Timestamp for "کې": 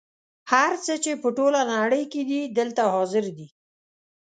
2.11-2.21